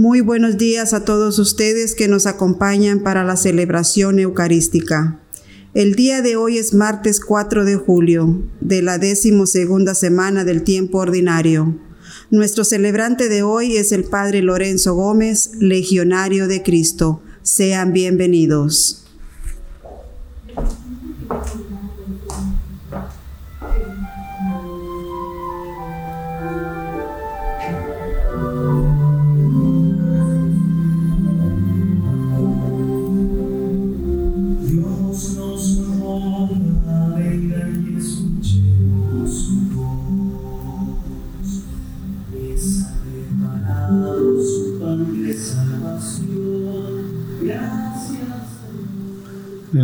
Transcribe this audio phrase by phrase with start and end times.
[0.00, 5.20] Muy buenos días a todos ustedes que nos acompañan para la celebración eucarística.
[5.74, 10.62] El día de hoy es martes 4 de julio, de la décimo segunda semana del
[10.62, 11.78] tiempo ordinario.
[12.30, 17.20] Nuestro celebrante de hoy es el Padre Lorenzo Gómez, Legionario de Cristo.
[17.42, 19.09] Sean bienvenidos.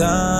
[0.00, 0.39] thy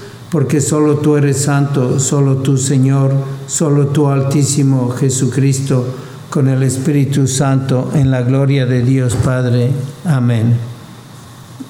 [0.31, 3.13] porque solo tú eres santo, solo tú Señor,
[3.47, 5.85] solo tú Altísimo Jesucristo,
[6.29, 9.71] con el Espíritu Santo, en la gloria de Dios Padre.
[10.05, 10.55] Amén.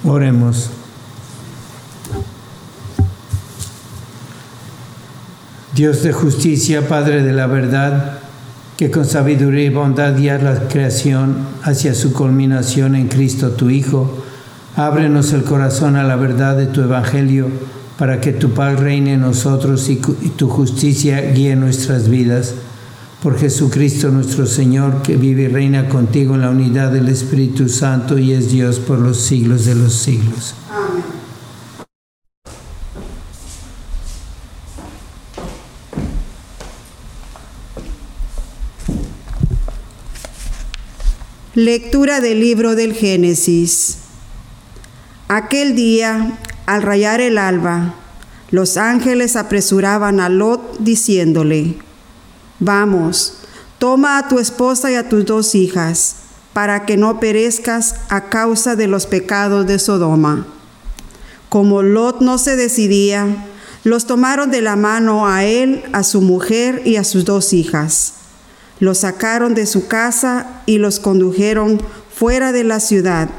[0.03, 0.69] Oremos.
[5.73, 8.19] Dios de justicia, Padre de la verdad,
[8.77, 14.23] que con sabiduría y bondad guías la creación hacia su culminación en Cristo tu Hijo,
[14.75, 17.49] ábrenos el corazón a la verdad de tu Evangelio
[18.01, 22.55] para que tu paz reine en nosotros y, tu justicia guíe nuestras vidas.
[23.21, 28.17] Por Jesucristo nuestro Señor, que vive y reina contigo en la unidad del Espíritu Santo
[28.17, 30.55] y es Dios por los siglos de los siglos.
[30.71, 31.03] Amén.
[41.53, 43.99] Lectura del libro del Génesis.
[45.27, 47.95] Aquel día al rayar el alba,
[48.51, 51.77] los ángeles apresuraban a Lot diciéndole,
[52.59, 53.37] Vamos,
[53.79, 56.17] toma a tu esposa y a tus dos hijas,
[56.53, 60.45] para que no perezcas a causa de los pecados de Sodoma.
[61.49, 63.47] Como Lot no se decidía,
[63.83, 68.13] los tomaron de la mano a él, a su mujer y a sus dos hijas.
[68.79, 71.81] Los sacaron de su casa y los condujeron
[72.13, 73.29] fuera de la ciudad,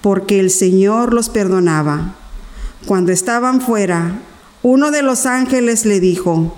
[0.00, 2.14] porque el Señor los perdonaba.
[2.86, 4.20] Cuando estaban fuera,
[4.62, 6.54] uno de los ángeles le dijo,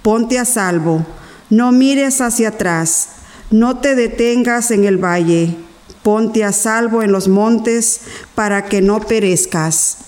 [0.00, 1.04] ponte a salvo,
[1.50, 3.08] no mires hacia atrás,
[3.50, 5.54] no te detengas en el valle,
[6.02, 8.00] ponte a salvo en los montes
[8.34, 9.98] para que no perezcas.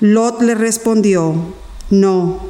[0.00, 1.54] Lot le respondió,
[1.90, 2.40] no,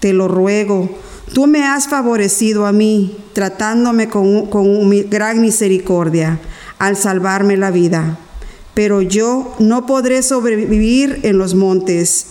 [0.00, 0.90] te lo ruego,
[1.32, 6.40] tú me has favorecido a mí, tratándome con, con gran misericordia,
[6.80, 8.18] al salvarme la vida.
[8.78, 12.26] Pero yo no podré sobrevivir en los montes,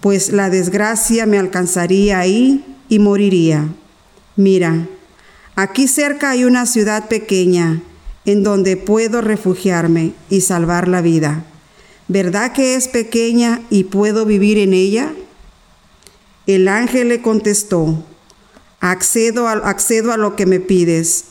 [0.00, 3.68] pues la desgracia me alcanzaría ahí y moriría.
[4.34, 4.88] Mira,
[5.54, 7.80] aquí cerca hay una ciudad pequeña
[8.24, 11.44] en donde puedo refugiarme y salvar la vida.
[12.08, 15.12] ¿Verdad que es pequeña y puedo vivir en ella?
[16.48, 18.02] El ángel le contestó,
[18.80, 21.26] accedo a, accedo a lo que me pides.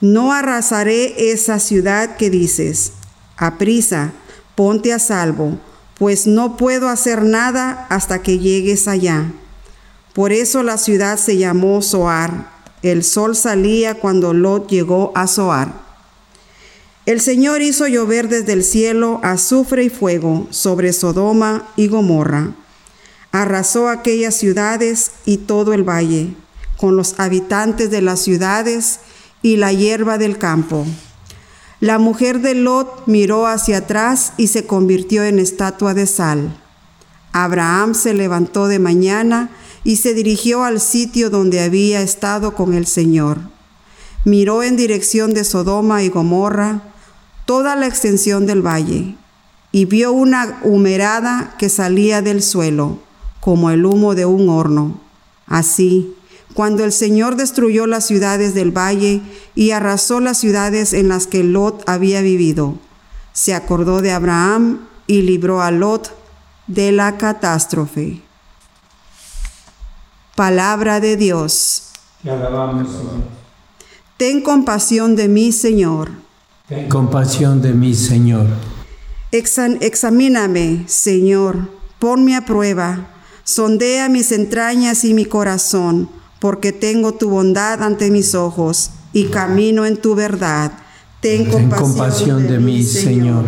[0.00, 2.92] No arrasaré esa ciudad que dices.
[3.36, 4.12] Aprisa,
[4.54, 5.58] ponte a salvo,
[5.98, 9.30] pues no puedo hacer nada hasta que llegues allá.
[10.12, 12.50] Por eso la ciudad se llamó Zoar.
[12.82, 15.72] El sol salía cuando Lot llegó a Zoar.
[17.04, 22.54] El Señor hizo llover desde el cielo azufre y fuego sobre Sodoma y Gomorra
[23.40, 26.34] arrasó aquellas ciudades y todo el valle,
[26.78, 29.00] con los habitantes de las ciudades
[29.42, 30.86] y la hierba del campo.
[31.80, 36.56] La mujer de Lot miró hacia atrás y se convirtió en estatua de sal.
[37.32, 39.50] Abraham se levantó de mañana
[39.84, 43.40] y se dirigió al sitio donde había estado con el Señor.
[44.24, 46.80] Miró en dirección de Sodoma y Gomorra
[47.44, 49.14] toda la extensión del valle
[49.70, 52.98] y vio una humerada que salía del suelo
[53.40, 54.98] como el humo de un horno.
[55.46, 56.15] Así,
[56.56, 59.20] cuando el Señor destruyó las ciudades del valle
[59.54, 62.78] y arrasó las ciudades en las que Lot había vivido,
[63.34, 66.10] se acordó de Abraham y libró a Lot
[66.66, 68.22] de la catástrofe.
[70.34, 71.90] Palabra de Dios.
[72.22, 73.36] Te alabamos, Señor.
[74.16, 76.10] Ten compasión de mí, Señor.
[76.68, 78.46] Ten compasión de mí, Señor.
[79.30, 81.68] examíname, Señor,
[81.98, 83.12] ponme a prueba
[83.48, 86.10] Sondea mis entrañas y mi corazón,
[86.40, 90.72] porque tengo tu bondad ante mis ojos y camino en tu verdad.
[91.20, 93.44] Ten compasión, de, mí, Señor.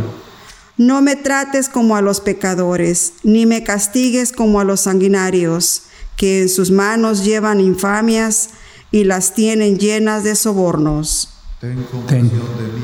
[0.76, 5.82] No me trates como a los pecadores, ni me castigues como a los sanguinarios,
[6.16, 8.50] que en sus manos llevan infamias
[8.90, 11.30] y las tienen llenas de sobornos.
[11.60, 12.30] Ten compasión,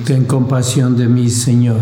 [0.04, 1.80] ten compasión de mí, Señor.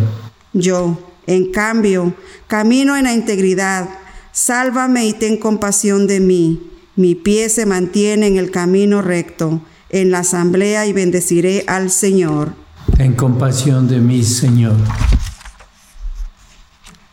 [0.52, 2.14] Yo, en cambio,
[2.46, 3.88] camino en la integridad
[4.32, 6.71] Sálvame y ten compasión de mí.
[6.94, 12.54] Mi pie se mantiene en el camino recto, en la asamblea y bendeciré al Señor.
[12.96, 14.76] Ten compasión de mí, Señor.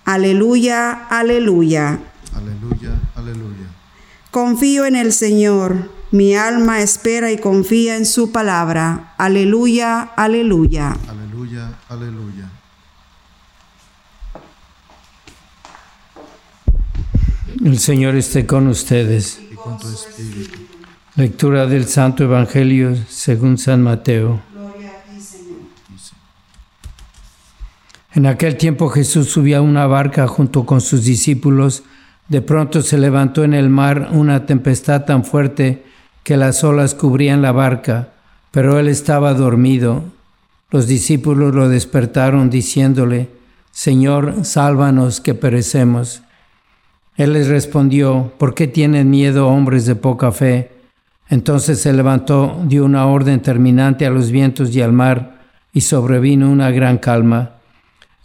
[0.04, 2.00] Aleluya, aleluya.
[2.34, 3.68] Aleluya, aleluya.
[4.32, 5.92] Confío en el Señor.
[6.12, 9.14] Mi alma espera y confía en su palabra.
[9.18, 10.98] Aleluya, aleluya.
[11.08, 12.50] Aleluya, aleluya.
[17.64, 19.40] El Señor esté con ustedes.
[19.60, 20.60] Y con tu espíritu.
[21.16, 24.42] Lectura del Santo Evangelio según San Mateo.
[28.14, 31.84] En aquel tiempo Jesús subía a una barca junto con sus discípulos.
[32.28, 35.84] De pronto se levantó en el mar una tempestad tan fuerte
[36.24, 38.10] que las olas cubrían la barca,
[38.52, 40.04] pero él estaba dormido.
[40.72, 43.30] Los discípulos lo despertaron diciéndole,
[43.72, 46.22] Señor, sálvanos que perecemos.
[47.20, 50.72] Él les respondió, ¿por qué tienen miedo hombres de poca fe?
[51.28, 55.42] Entonces se levantó, dio una orden terminante a los vientos y al mar,
[55.74, 57.58] y sobrevino una gran calma.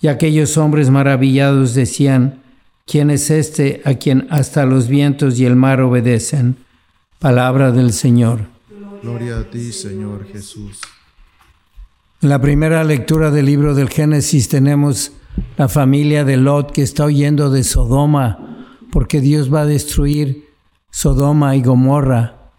[0.01, 2.41] Y aquellos hombres maravillados decían,
[2.87, 6.55] ¿quién es este a quien hasta los vientos y el mar obedecen?
[7.19, 8.43] Palabra del Señor.
[9.03, 10.79] Gloria a ti, Señor Jesús.
[12.23, 15.11] En la primera lectura del libro del Génesis tenemos
[15.57, 18.54] la familia de Lot que está huyendo de Sodoma
[18.95, 20.51] porque Dios va a destruir
[20.93, 22.53] Sodoma y Gomorra.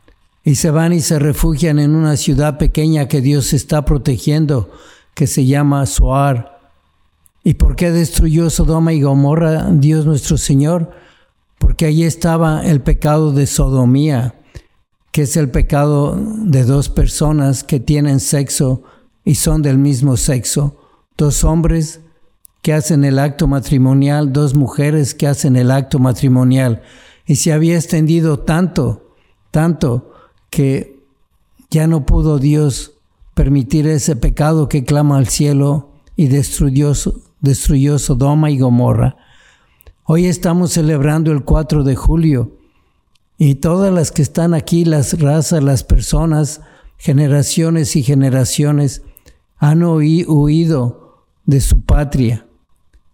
[0.43, 4.69] Y se van y se refugian en una ciudad pequeña que Dios está protegiendo,
[5.13, 6.59] que se llama Soar.
[7.41, 10.91] ¿Y por qué destruyó Sodoma y Gomorra Dios nuestro Señor?
[11.57, 14.35] Porque allí estaba el pecado de sodomía,
[15.13, 18.83] que es el pecado de dos personas que tienen sexo
[19.23, 20.75] y son del mismo sexo,
[21.15, 22.01] dos hombres
[22.65, 26.81] que hacen el acto matrimonial, dos mujeres que hacen el acto matrimonial.
[27.27, 29.11] Y se había extendido tanto,
[29.51, 30.11] tanto,
[30.49, 30.99] que
[31.69, 32.93] ya no pudo Dios
[33.35, 36.93] permitir ese pecado que clama al cielo y destruyó,
[37.39, 39.15] destruyó Sodoma y Gomorra.
[40.03, 42.57] Hoy estamos celebrando el 4 de julio
[43.37, 46.61] y todas las que están aquí, las razas, las personas,
[46.97, 49.03] generaciones y generaciones,
[49.57, 51.05] han huido
[51.45, 52.44] de su patria,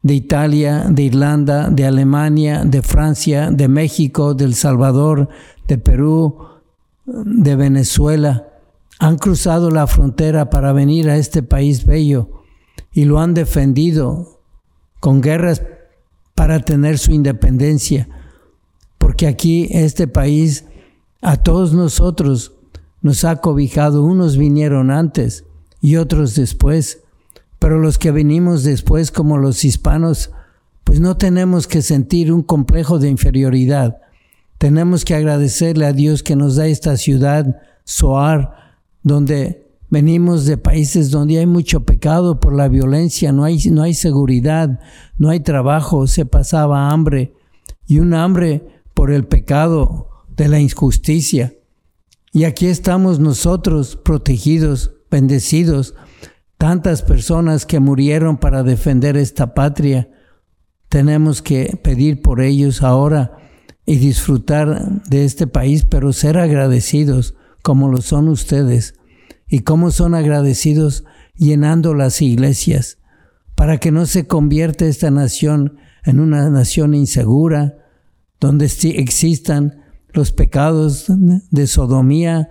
[0.04, 5.30] de Italia, de Irlanda, de Alemania, de Francia, de México, de El Salvador,
[5.68, 6.38] de Perú,
[7.06, 8.48] de Venezuela.
[9.00, 12.44] Han cruzado la frontera para venir a este país bello
[12.92, 14.40] y lo han defendido
[15.00, 15.64] con guerras
[16.36, 18.08] para tener su independencia,
[18.98, 20.66] porque aquí este país
[21.22, 22.54] a todos nosotros
[23.02, 25.46] nos ha cobijado, unos vinieron antes
[25.82, 27.01] y otros después,
[27.62, 30.32] pero los que venimos después como los hispanos,
[30.84, 34.00] pues no tenemos que sentir un complejo de inferioridad.
[34.58, 41.12] Tenemos que agradecerle a Dios que nos da esta ciudad, Soar, donde venimos de países
[41.12, 44.80] donde hay mucho pecado por la violencia, no hay, no hay seguridad,
[45.20, 47.36] no hay trabajo, se pasaba hambre
[47.86, 51.54] y un hambre por el pecado de la injusticia.
[52.34, 55.94] Y aquí estamos nosotros protegidos, bendecidos,
[56.62, 60.12] tantas personas que murieron para defender esta patria.
[60.90, 63.32] Tenemos que pedir por ellos ahora
[63.84, 68.94] y disfrutar de este país, pero ser agradecidos como lo son ustedes
[69.48, 71.04] y cómo son agradecidos
[71.36, 73.00] llenando las iglesias
[73.56, 77.76] para que no se convierta esta nación en una nación insegura,
[78.40, 82.50] donde existan los pecados de sodomía,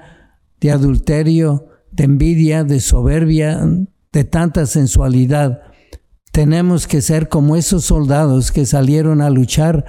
[0.60, 3.60] de adulterio, de envidia, de soberbia,
[4.12, 5.62] de tanta sensualidad.
[6.32, 9.84] Tenemos que ser como esos soldados que salieron a luchar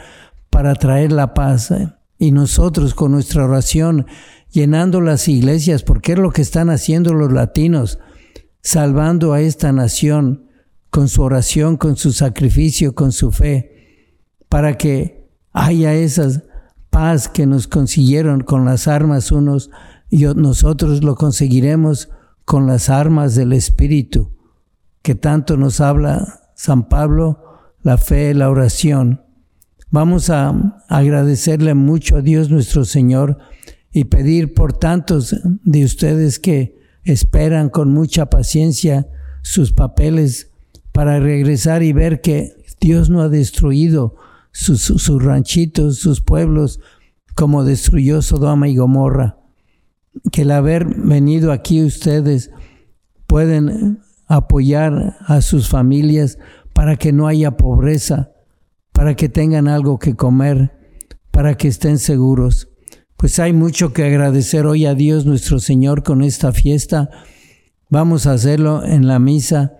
[0.49, 1.73] para traer la paz.
[2.17, 4.05] Y nosotros con nuestra oración,
[4.51, 7.99] llenando las iglesias, porque es lo que están haciendo los latinos,
[8.61, 10.45] salvando a esta nación
[10.89, 14.17] con su oración, con su sacrificio, con su fe,
[14.49, 16.43] para que haya esa
[16.89, 19.71] paz que nos consiguieron con las armas unos
[20.09, 22.09] y nosotros lo conseguiremos
[22.51, 24.35] con las armas del Espíritu,
[25.03, 27.39] que tanto nos habla San Pablo,
[27.81, 29.21] la fe, la oración.
[29.89, 33.37] Vamos a agradecerle mucho a Dios nuestro Señor
[33.93, 39.07] y pedir por tantos de ustedes que esperan con mucha paciencia
[39.43, 40.51] sus papeles
[40.91, 44.17] para regresar y ver que Dios no ha destruido
[44.51, 46.81] sus, sus ranchitos, sus pueblos,
[47.33, 49.40] como destruyó Sodoma y Gomorra.
[50.31, 52.51] Que el haber venido aquí ustedes
[53.27, 56.37] pueden apoyar a sus familias
[56.73, 58.31] para que no haya pobreza,
[58.91, 60.71] para que tengan algo que comer,
[61.31, 62.69] para que estén seguros.
[63.17, 67.09] Pues hay mucho que agradecer hoy a Dios nuestro Señor con esta fiesta.
[67.89, 69.73] Vamos a hacerlo en la misa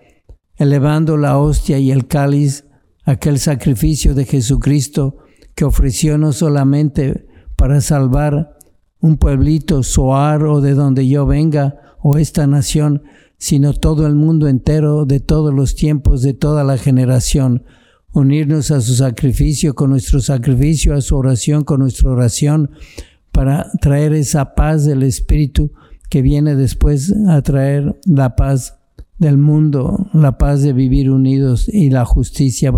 [0.62, 2.66] elevando la hostia y el cáliz,
[3.04, 5.18] aquel sacrificio de Jesucristo
[5.56, 8.58] que ofreció no solamente para salvar
[9.02, 13.04] un pueblito, Soar o de donde yo venga, o esta nación,
[13.38, 17.66] sino todo el mundo entero, de todos los tiempos, de toda la generación.
[18.14, 22.72] Unirnos a su sacrificio con nuestro sacrificio, a su oración con nuestra oración,
[23.32, 25.72] para traer esa paz del Espíritu
[26.10, 28.78] que viene después a traer la paz
[29.18, 32.74] del mundo, la paz de vivir unidos y la justicia.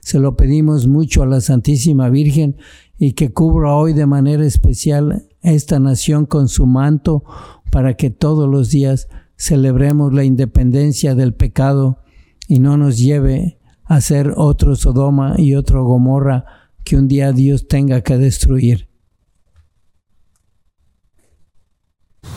[0.00, 2.56] Se lo pedimos mucho a la Santísima Virgen
[3.00, 7.24] y que cubra hoy de manera especial esta nación con su manto
[7.70, 12.00] para que todos los días celebremos la independencia del pecado
[12.46, 16.44] y no nos lleve a ser otro Sodoma y otro Gomorra
[16.84, 18.90] que un día Dios tenga que destruir.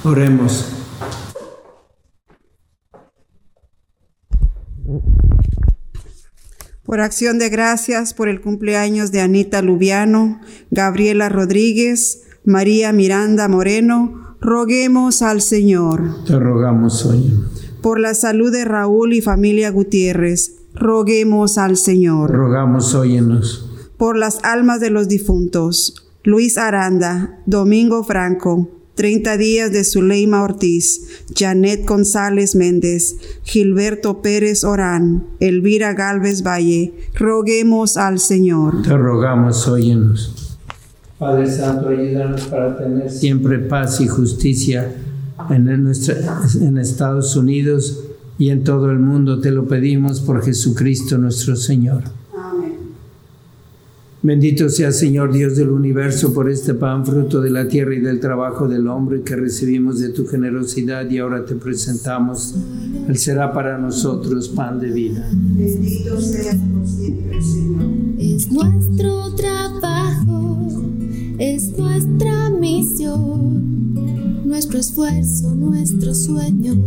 [0.05, 0.82] Oremos.
[6.93, 14.35] Por acción de gracias por el cumpleaños de Anita Lubiano, Gabriela Rodríguez, María Miranda Moreno,
[14.39, 16.23] roguemos al Señor.
[16.27, 17.33] Te rogamos hoy.
[17.81, 22.29] Por la salud de Raúl y familia Gutiérrez, roguemos al Señor.
[22.29, 23.71] Rogamos óyenos.
[23.97, 31.23] Por las almas de los difuntos, Luis Aranda, Domingo Franco, 30 días de Zuleima Ortiz,
[31.35, 38.83] Janet González Méndez, Gilberto Pérez Orán, Elvira Galvez Valle, roguemos al Señor.
[38.83, 40.57] Te rogamos, óyenos.
[41.17, 44.93] Padre Santo, ayúdanos para tener siempre paz y justicia
[45.49, 46.17] en, nuestra,
[46.61, 48.03] en Estados Unidos
[48.37, 49.39] y en todo el mundo.
[49.39, 52.03] Te lo pedimos por Jesucristo nuestro Señor.
[54.23, 58.21] Bendito sea Señor Dios del universo por este pan, fruto de la tierra y del
[58.21, 62.55] trabajo del hombre que recibimos de tu generosidad y ahora te presentamos.
[63.05, 65.29] Él será para nosotros pan de vida.
[65.29, 67.91] Bendito seas por siempre, Señor.
[68.17, 70.71] Es nuestro trabajo,
[71.37, 73.93] es nuestra misión,
[74.45, 76.77] nuestro esfuerzo, nuestros sueños,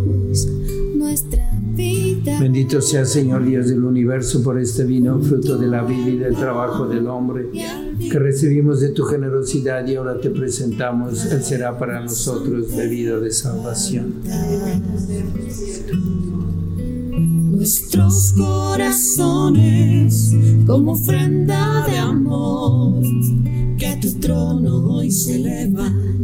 [0.94, 1.65] nuestra vida.
[1.76, 6.34] Bendito sea Señor Dios del universo por este vino, fruto de la vida y del
[6.34, 7.50] trabajo del hombre
[8.00, 11.26] que recibimos de tu generosidad y ahora te presentamos.
[11.26, 14.14] Él será para nosotros bebida de salvación.
[17.50, 20.34] Nuestros corazones
[20.66, 23.02] como ofrenda de amor
[23.78, 26.15] que tu trono hoy se elevan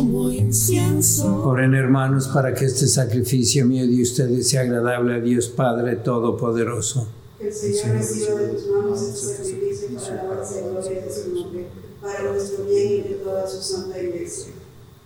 [0.00, 1.42] como incienso.
[1.44, 7.06] Oren hermanos para que este sacrificio mío de ustedes sea agradable a Dios Padre Todopoderoso.
[7.38, 11.34] Que el Señor reciba de tus manos este sacrificio para alabanza y gloria de su
[11.34, 11.66] nombre,
[12.00, 14.52] para nuestro bien y de toda su santa iglesia.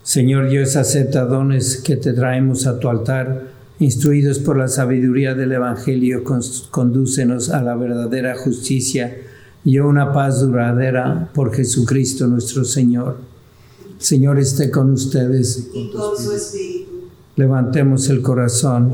[0.04, 3.48] Señor Dios, acepta dones que te traemos a tu altar,
[3.80, 6.22] instruidos por la sabiduría del Evangelio,
[6.70, 9.16] condúcenos a la verdadera justicia
[9.64, 13.33] y a una paz duradera por Jesucristo nuestro Señor.
[14.04, 15.68] Señor esté con ustedes.
[15.72, 18.92] Y con su espíritu, Levantemos el corazón.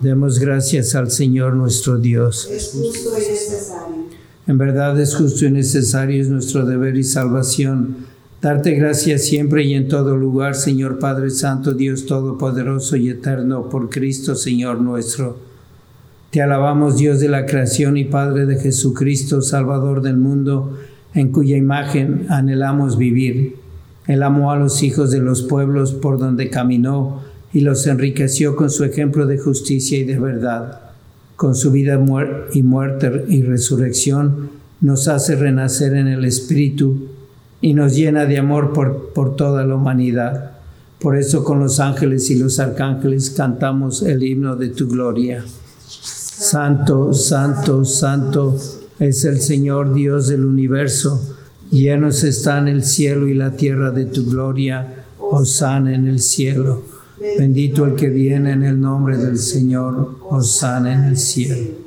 [0.00, 2.48] Demos gracias al Señor nuestro Dios.
[2.50, 4.06] Es justo y necesario.
[4.48, 8.06] En verdad es justo y necesario, es nuestro deber y salvación.
[8.42, 13.88] Darte gracias siempre y en todo lugar, Señor Padre Santo, Dios Todopoderoso y Eterno, por
[13.88, 15.38] Cristo, Señor nuestro.
[16.32, 20.76] Te alabamos, Dios de la creación y Padre de Jesucristo, Salvador del mundo,
[21.16, 23.56] en cuya imagen anhelamos vivir.
[24.06, 28.70] Él amó a los hijos de los pueblos por donde caminó y los enriqueció con
[28.70, 30.86] su ejemplo de justicia y de verdad
[31.36, 32.02] con su vida
[32.52, 34.50] y muerte y resurrección,
[34.80, 37.08] nos hace renacer en el Espíritu
[37.60, 40.52] y nos llena de amor por, por toda la humanidad.
[40.98, 45.44] Por eso con los ángeles y los arcángeles cantamos el himno de tu gloria.
[45.86, 48.56] Santo, santo, santo
[48.98, 51.36] es el Señor Dios del universo.
[51.70, 55.04] Llenos están el cielo y la tierra de tu gloria.
[55.18, 56.82] Osana en el cielo.
[57.38, 60.18] Bendito el que viene en el nombre del Señor.
[60.30, 61.86] Osana en el cielo.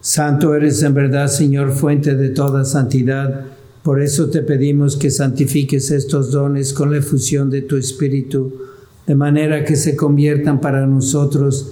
[0.00, 3.46] Santo eres en verdad, Señor, fuente de toda santidad.
[3.82, 8.52] Por eso te pedimos que santifiques estos dones con la efusión de tu Espíritu,
[9.06, 11.71] de manera que se conviertan para nosotros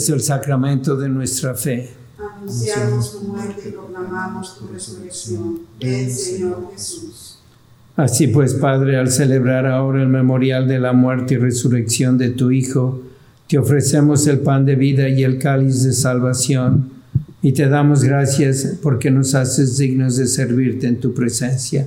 [0.00, 1.90] Es el sacramento de nuestra fe.
[2.18, 5.58] Anunciamos tu muerte y proclamamos tu resurrección.
[5.78, 7.38] Ven, Señor Jesús.
[7.96, 12.50] Así pues, Padre, al celebrar ahora el memorial de la muerte y resurrección de tu
[12.50, 13.02] Hijo,
[13.46, 16.88] te ofrecemos el pan de vida y el cáliz de salvación,
[17.42, 21.86] y te damos gracias porque nos haces dignos de servirte en tu presencia.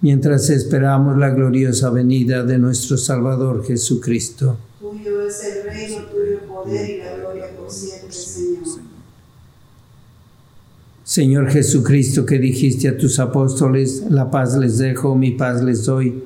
[0.00, 4.58] mientras esperamos la gloriosa venida de nuestro Salvador Jesucristo.
[4.78, 8.88] Tuyo es el reino, tuyo el poder y la gloria por siempre, Señor.
[11.04, 16.22] Señor Jesucristo, que dijiste a tus apóstoles, la paz les dejo, mi paz les doy.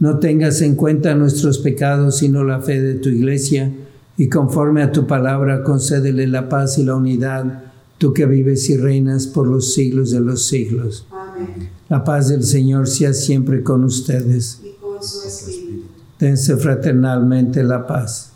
[0.00, 3.70] No tengas en cuenta nuestros pecados, sino la fe de tu iglesia,
[4.16, 7.64] y conforme a tu palabra concédele la paz y la unidad,
[7.98, 11.06] tú que vives y reinas por los siglos de los siglos.
[11.10, 11.81] Amén.
[11.92, 14.62] La paz del Señor sea siempre con ustedes.
[14.64, 15.88] Y con su espíritu.
[16.18, 18.32] Dense fraternalmente la paz.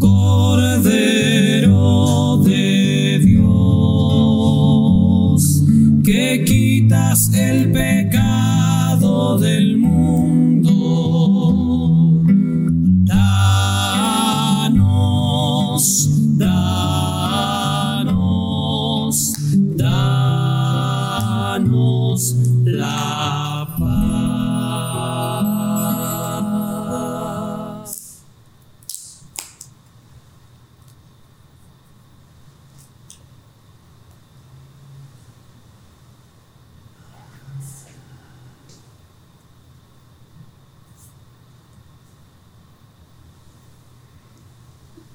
[0.00, 1.22] Cordero
[2.44, 3.44] de Dios,
[6.02, 9.75] que quitas el pecado del mundo,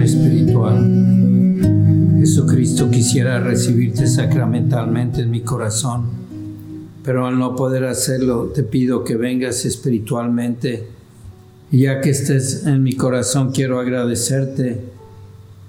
[0.00, 1.12] espiritual.
[2.18, 6.04] Jesucristo quisiera recibirte sacramentalmente en mi corazón,
[7.04, 10.86] pero al no poder hacerlo te pido que vengas espiritualmente.
[11.70, 14.84] Y ya que estés en mi corazón, quiero agradecerte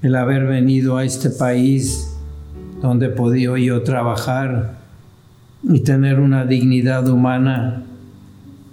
[0.04, 2.14] el haber venido a este país
[2.82, 4.78] donde he podido yo trabajar
[5.64, 7.84] y tener una dignidad humana.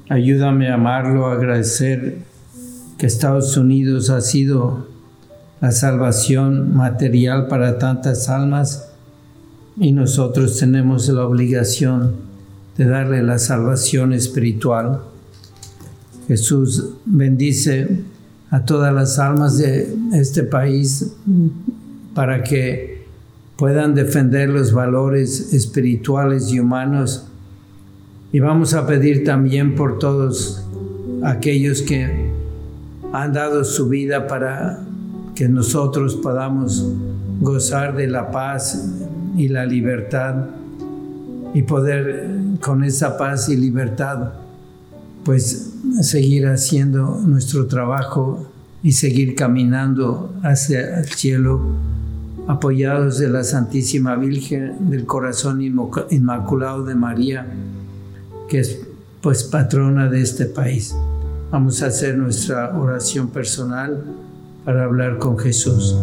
[0.08, 2.18] Ayúdame a amarlo, a agradecer
[2.98, 4.89] que Estados Unidos ha sido
[5.60, 8.88] la salvación material para tantas almas
[9.76, 12.14] y nosotros tenemos la obligación
[12.76, 15.00] de darle la salvación espiritual.
[16.26, 18.00] Jesús bendice
[18.50, 21.12] a todas las almas de este país
[22.14, 23.06] para que
[23.56, 27.26] puedan defender los valores espirituales y humanos.
[28.32, 30.64] Y vamos a pedir también por todos
[31.22, 32.30] aquellos que
[33.12, 34.86] han dado su vida para
[35.40, 36.86] que nosotros podamos
[37.40, 38.90] gozar de la paz
[39.38, 40.34] y la libertad
[41.54, 42.28] y poder
[42.60, 44.34] con esa paz y libertad
[45.24, 48.50] pues seguir haciendo nuestro trabajo
[48.82, 51.62] y seguir caminando hacia el cielo
[52.46, 57.46] apoyados de la Santísima Virgen del Corazón Inmaculado de María,
[58.46, 58.78] que es
[59.22, 60.94] pues patrona de este país.
[61.50, 64.04] Vamos a hacer nuestra oración personal
[64.64, 65.96] para hablar con Jesús.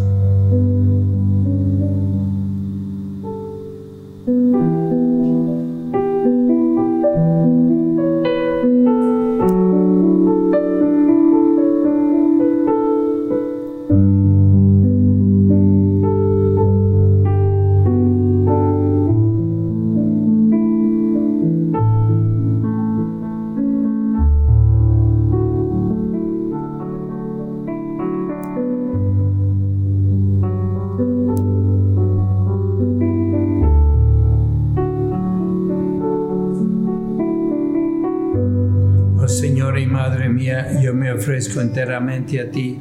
[40.82, 42.80] Yo me ofrezco enteramente a ti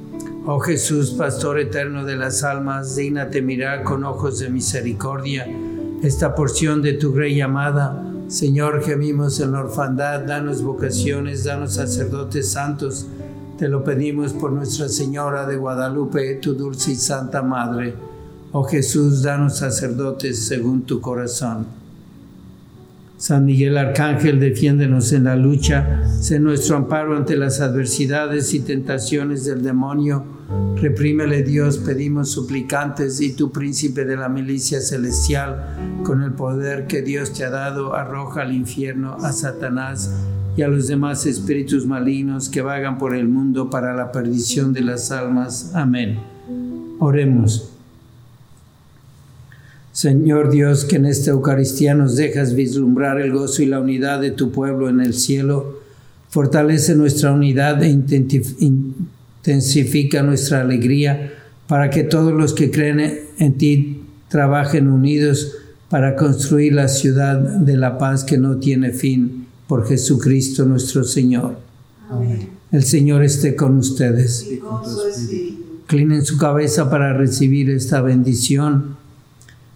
[0.48, 5.48] Oh Jesús, Pastor eterno de las almas, dignate mirar con ojos de misericordia
[6.04, 8.04] esta porción de tu Grey amada.
[8.28, 13.08] Señor, gemimos en la orfandad, danos vocaciones, danos sacerdotes santos.
[13.58, 17.96] Te lo pedimos por Nuestra Señora de Guadalupe, tu dulce y santa Madre.
[18.52, 21.66] Oh Jesús, danos sacerdotes según tu corazón.
[23.18, 29.46] San Miguel Arcángel, defiéndenos en la lucha, sé nuestro amparo ante las adversidades y tentaciones
[29.46, 30.35] del demonio.
[30.76, 37.02] Reprímele Dios, pedimos suplicantes, y tu príncipe de la milicia celestial, con el poder que
[37.02, 40.12] Dios te ha dado, arroja al infierno a Satanás
[40.58, 44.82] y a los demás espíritus malignos que vagan por el mundo para la perdición de
[44.82, 45.72] las almas.
[45.74, 46.20] Amén.
[47.00, 47.72] Oremos.
[49.92, 54.32] Señor Dios, que en esta Eucaristía nos dejas vislumbrar el gozo y la unidad de
[54.32, 55.80] tu pueblo en el cielo,
[56.30, 57.90] fortalece nuestra unidad e
[59.46, 61.34] intensifica nuestra alegría
[61.68, 65.54] para que todos los que creen en ti trabajen unidos
[65.90, 71.60] para construir la ciudad de la paz que no tiene fin por Jesucristo nuestro Señor.
[72.10, 72.50] Amén.
[72.72, 74.48] El Señor esté con ustedes.
[74.52, 74.82] Y con.
[75.84, 78.98] Inclinen su cabeza para recibir esta bendición.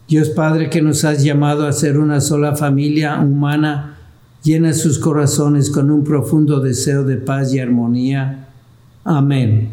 [0.07, 3.99] Dios Padre que nos has llamado a ser una sola familia humana,
[4.43, 8.48] llena sus corazones con un profundo deseo de paz y armonía.
[9.11, 9.69] Amén.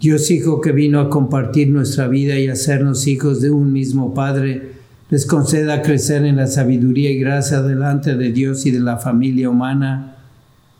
[0.00, 4.74] Dios Hijo que vino a compartir nuestra vida y hacernos hijos de un mismo Padre,
[5.10, 9.50] les conceda crecer en la sabiduría y gracia delante de Dios y de la familia
[9.50, 10.14] humana.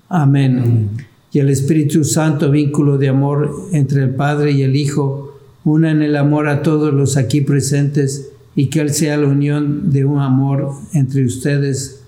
[0.09, 0.91] Amén.
[1.33, 6.03] Y el Espíritu Santo, vínculo de amor entre el Padre y el Hijo, una en
[6.03, 10.21] el amor a todos los aquí presentes y que Él sea la unión de un
[10.21, 12.05] amor entre ustedes,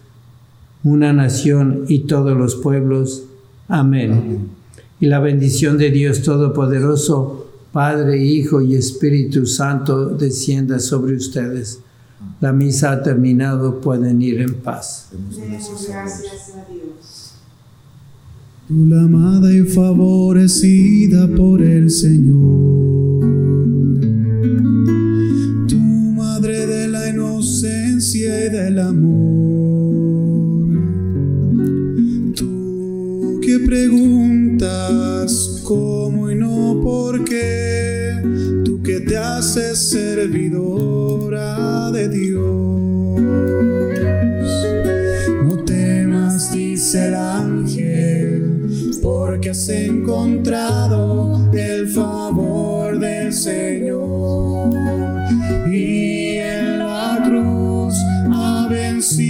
[0.85, 3.25] una nación y todos los pueblos,
[3.67, 4.63] Amén.
[5.01, 11.81] Y la bendición de Dios Todopoderoso, Padre, Hijo y Espíritu Santo, descienda sobre ustedes.
[12.41, 15.09] La misa ha terminado, pueden ir en paz.
[18.67, 23.21] Tú la amada y favorecida por el Señor.
[25.69, 30.65] Tu madre de la inocencia y del amor.
[32.35, 33.59] Tú que
[34.65, 38.15] preguntas cómo y no por qué.
[38.65, 40.71] Tú que te haces servidora
[41.91, 43.21] de Dios.
[45.45, 48.69] No temas, dice el ángel,
[49.03, 54.71] porque has encontrado el favor del Señor.
[55.71, 57.95] Y en la cruz
[58.33, 59.25] ha vencido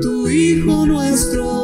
[0.00, 1.63] tu Hijo nuestro.